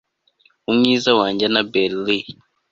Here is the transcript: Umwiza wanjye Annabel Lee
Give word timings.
Umwiza 0.71 1.09
wanjye 1.19 1.43
Annabel 1.45 1.93
Lee 2.05 2.27